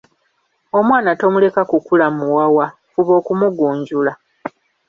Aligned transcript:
Omwana 0.77 1.11
tomuleka 1.21 1.61
kukula 1.71 2.07
muwawa, 2.17 2.65
fuba 2.91 3.11
okumugunjula. 3.19 4.13